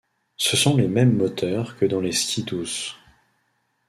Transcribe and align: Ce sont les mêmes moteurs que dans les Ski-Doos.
Ce 0.37 0.57
sont 0.57 0.75
les 0.77 0.87
mêmes 0.87 1.15
moteurs 1.15 1.77
que 1.77 1.85
dans 1.85 1.99
les 2.01 2.11
Ski-Doos. 2.11 2.95